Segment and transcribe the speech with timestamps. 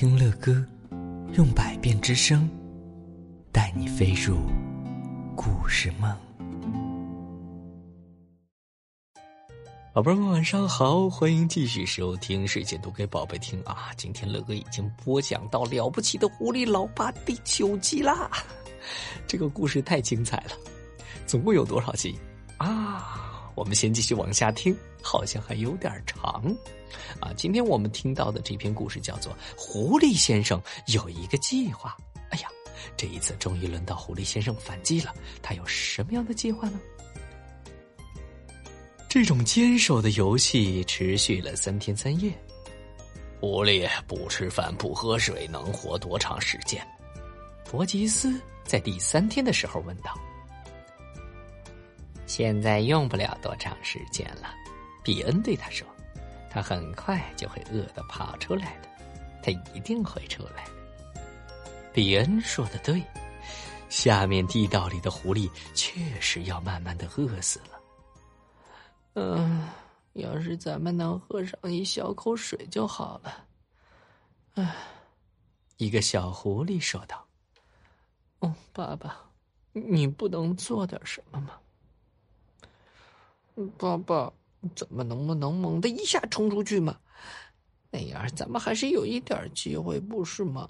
[0.00, 0.64] 听乐哥，
[1.32, 2.48] 用百变之声，
[3.50, 4.36] 带你飞入
[5.34, 6.16] 故事梦。
[9.92, 13.88] 宝贝们晚上好，欢迎继续收听睡前读给宝贝听啊！
[13.96, 18.30] 今天乐哥已经播讲到了不起的狐狸老爸第九集啦，
[19.26, 20.52] 这个故事太精彩了，
[21.26, 22.16] 总共有多少集
[22.58, 23.27] 啊？
[23.58, 24.72] 我们先继续往下听，
[25.02, 26.56] 好像还有点长，
[27.18, 27.32] 啊！
[27.36, 31.96] 今天我们听到的这篇故事叫做《狐狸先生有一个计划》。
[32.30, 32.48] 哎呀，
[32.96, 36.78] 这一次终于轮到狐狸先生反击了，他有什么样的计划呢？
[39.08, 42.32] 这种坚守的游戏持续了三天三夜。
[43.40, 46.80] 狐狸不吃饭不喝水，能活多长时间？
[47.68, 50.16] 伯吉斯在第三天的时候问道。
[52.28, 54.54] 现在用不了多长时间了，
[55.02, 55.88] 比恩对他说
[56.50, 58.88] ：“他很快就会饿得跑出来的，
[59.42, 61.20] 他一定会出来的。”
[61.92, 63.02] 比恩说的对，
[63.88, 67.80] 下面地道里的狐狸确实要慢慢的饿死了。
[69.14, 69.66] 嗯，
[70.12, 73.46] 要是咱们能喝上一小口水就好了。
[74.54, 74.76] 唉，
[75.78, 77.26] 一个小狐狸说道
[78.40, 79.16] ：“哦，爸爸，
[79.72, 81.52] 你不能做点什么吗？”
[83.76, 84.32] 爸爸，
[84.74, 86.98] 咱们能不能猛的一下冲出去嘛？
[87.90, 90.68] 那样咱们还是有一点机会，不是吗？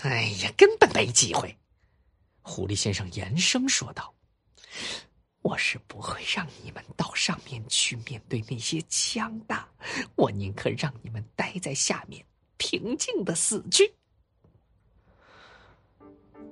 [0.00, 1.56] 哎呀，根本没机会！
[2.42, 4.14] 狐狸先生严声说道
[5.42, 9.68] ：“我是不会让你们到上面去面对那些枪的，
[10.14, 12.24] 我宁可让你们待在下面，
[12.56, 13.92] 平静的死去。”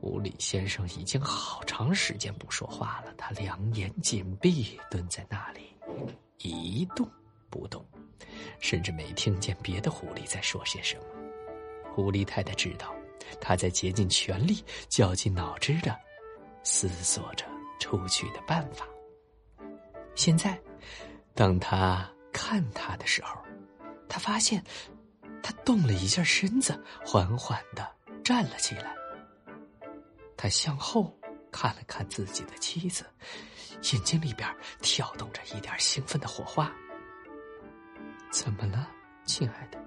[0.05, 5.75] 狐狸先生已经好长时间不说话了，他两眼紧闭，蹲在那里
[6.37, 7.09] 一动
[7.49, 7.83] 不动，
[8.61, 11.05] 甚至没听见别的狐狸在说些什么。
[11.91, 12.95] 狐狸太太知道，
[13.41, 15.99] 他在竭尽全力、绞尽脑汁的
[16.63, 17.47] 思索着
[17.81, 18.87] 出去的办法。
[20.15, 20.61] 现在，
[21.35, 23.41] 当他看他的时候，
[24.07, 24.63] 他发现
[25.43, 27.91] 他动了一下身子，缓缓的
[28.23, 28.95] 站了起来。
[30.45, 31.19] 他向后
[31.51, 33.07] 看了看自己的妻子，
[33.81, 34.47] 眼睛里边
[34.83, 36.71] 跳动着一点兴奋的火花。
[38.31, 38.87] 怎么了，
[39.25, 39.83] 亲爱的？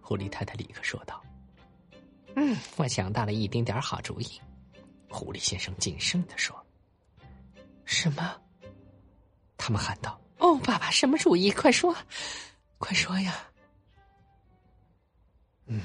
[0.00, 1.20] 狐狸太太立刻说道
[2.36, 4.40] ：“嗯，我想到了一丁点好主意。”
[5.10, 6.64] 狐狸先生谨慎的说
[7.84, 8.40] ：“什么？”
[9.58, 11.50] 他们喊道：“哦，爸爸，什么主意？
[11.50, 11.92] 快说，
[12.78, 13.34] 快说呀！”
[15.66, 15.82] 嗯，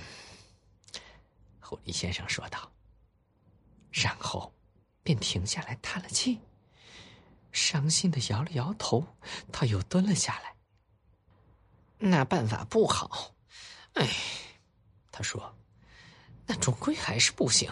[1.59, 2.71] 狐狸先生说道。
[5.07, 6.37] 便停下来叹了气，
[7.53, 9.07] 伤心的摇了摇头。
[9.53, 10.53] 他又蹲了下来。
[11.97, 13.33] 那办法不好，
[13.93, 14.05] 哎，
[15.09, 15.55] 他说
[16.45, 17.71] ：“那终归还是不行。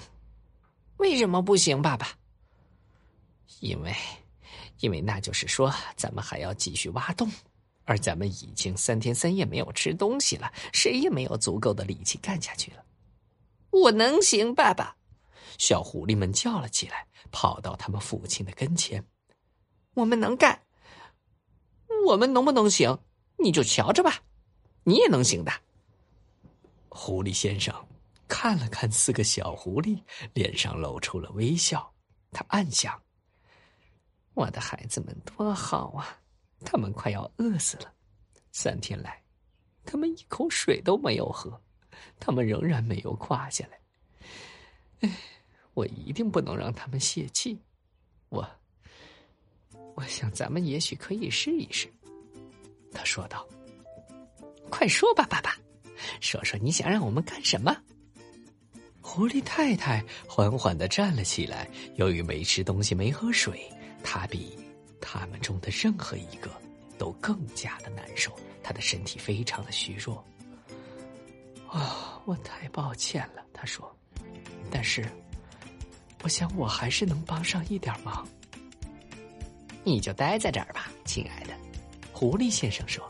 [0.96, 2.08] 为什么不行，爸爸？
[3.60, 3.94] 因为，
[4.80, 7.30] 因为那就是说，咱们还要继续挖洞，
[7.84, 12.86] 而咱们已经三天三夜没有吃东西了，谁也没有足够的力气干下去了。
[13.72, 14.96] 我能行，爸爸。”
[15.58, 19.04] 小狐狸们叫了起来，跑到他们父亲的跟前。
[19.94, 20.62] 我们能干，
[22.06, 23.00] 我们能不能行？
[23.38, 24.22] 你就瞧着吧，
[24.84, 25.52] 你也能行的。
[26.90, 27.74] 狐狸先生
[28.28, 30.02] 看了看四个小狐狸，
[30.34, 31.94] 脸上露出了微笑。
[32.32, 33.02] 他暗想：
[34.34, 36.20] 我的孩子们多好啊，
[36.66, 37.94] 他们快要饿死了。
[38.52, 39.24] 三天来，
[39.86, 41.62] 他们一口水都没有喝，
[42.20, 43.80] 他们仍然没有垮下来。
[45.02, 45.18] 哎。
[45.76, 47.56] 我一定不能让他们泄气，
[48.30, 48.44] 我，
[49.94, 51.88] 我想咱们也许可以试一试。”
[52.92, 53.48] 他说道。
[54.72, 55.56] “快说吧，爸爸，
[56.20, 57.76] 说说你想让我们干什么？”
[59.00, 61.70] 狐狸太太缓缓的站了起来。
[61.96, 63.72] 由于没吃东西、没喝水，
[64.04, 64.58] 她比
[65.00, 66.50] 他们中的任何一个
[66.98, 68.34] 都更加的难受。
[68.64, 70.26] 她的身体非常的虚弱。
[71.68, 73.94] 啊，我太抱歉了，他说。
[74.72, 75.06] 但是。
[76.26, 78.28] 我想，我还是能帮上一点忙。
[79.84, 81.54] 你就待在这儿吧，亲爱的。
[82.12, 83.08] 狐狸先生说：“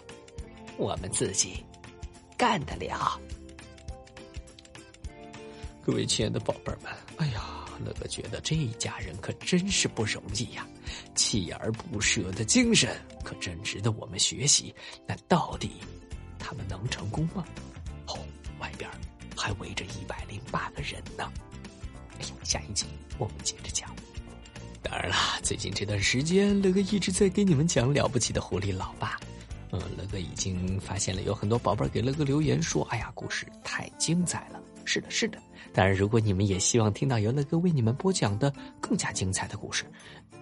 [0.75, 1.63] 我们自己
[2.37, 3.17] 干得了。”
[5.81, 10.67] 各位亲爱的宝贝们，哎呀，乐乐觉得这一家人可真是不容易呀，
[11.15, 14.75] 锲而不舍的精神可真值得我们学习。
[15.07, 15.75] 那到底
[16.37, 17.45] 他们能成功吗？
[18.07, 18.19] 哦，
[18.59, 18.91] 外边
[19.37, 21.31] 还围着一百零八个人呢。
[22.19, 22.85] 哎，下一集。
[23.17, 23.89] 我们接着讲。
[24.81, 29.19] 当然啦，最近这段时间，乐哥一直在给你们讲了不起的狐狸老爸。
[29.71, 35.39] 嗯，乐哥已经发现了有很多宝贝儿给乐哥留言说：“哎呀，故事太精彩了。”是的，是的。
[35.73, 39.83] 当然，如果你们也希望听到由乐哥为你们播讲的更加精彩的故事，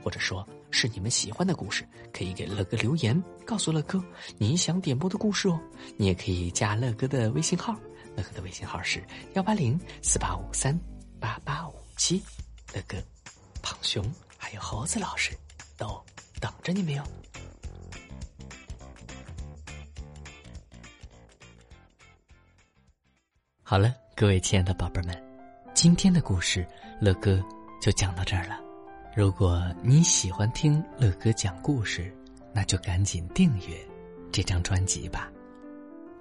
[0.03, 4.03] 或者说是你们喜欢的故事，可以给乐哥留言，告诉乐哥
[4.37, 5.57] 你想点播的故事哦。
[5.95, 7.73] 你也可以加乐哥的微信号，
[8.17, 9.01] 乐哥的微信号是
[9.35, 10.77] 幺八零四八五三
[11.23, 12.21] 八八五七。
[12.73, 12.97] 乐哥、
[13.61, 14.03] 胖熊
[14.37, 15.31] 还有猴子老师
[15.77, 16.03] 都
[16.41, 17.01] 等着你们哟。
[23.61, 25.23] 好了，各位亲爱的宝贝们，
[25.73, 26.67] 今天的故事
[26.99, 27.41] 乐哥
[27.81, 28.59] 就讲到这儿了。
[29.15, 32.13] 如果你喜欢听乐哥讲故事，
[32.51, 33.79] 那就赶紧订阅
[34.29, 35.31] 这张专辑吧。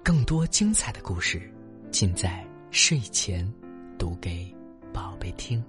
[0.01, 1.51] 更多精彩的故事，
[1.91, 3.51] 尽在睡前
[3.99, 4.55] 读给
[4.93, 5.61] 宝贝听。